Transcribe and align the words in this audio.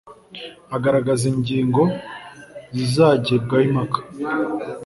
agaragaza 0.75 1.23
ingingo 1.33 1.83
zizagibwaho 2.75 3.63
impaka 3.67 3.99